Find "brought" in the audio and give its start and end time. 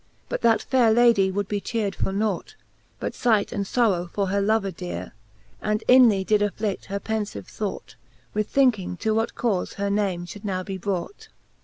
10.79-11.27